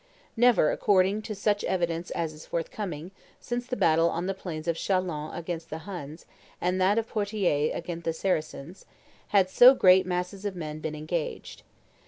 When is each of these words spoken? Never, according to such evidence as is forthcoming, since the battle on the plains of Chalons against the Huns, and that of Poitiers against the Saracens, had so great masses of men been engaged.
Never, 0.35 0.71
according 0.71 1.21
to 1.21 1.35
such 1.35 1.63
evidence 1.63 2.09
as 2.09 2.33
is 2.33 2.47
forthcoming, 2.47 3.11
since 3.39 3.67
the 3.67 3.75
battle 3.75 4.09
on 4.09 4.25
the 4.25 4.33
plains 4.33 4.67
of 4.67 4.75
Chalons 4.75 5.37
against 5.37 5.69
the 5.69 5.77
Huns, 5.85 6.25
and 6.59 6.81
that 6.81 6.97
of 6.97 7.07
Poitiers 7.07 7.69
against 7.75 8.05
the 8.05 8.13
Saracens, 8.13 8.87
had 9.27 9.47
so 9.47 9.75
great 9.75 10.07
masses 10.07 10.43
of 10.43 10.55
men 10.55 10.79
been 10.79 10.95
engaged. 10.95 11.61